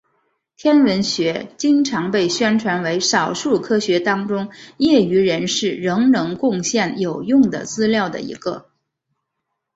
[0.57, 8.71] 天文学经常被宣传为少数科学当中业余人士仍能贡献有用的资料的一个。